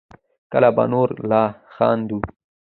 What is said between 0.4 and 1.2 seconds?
کله به نور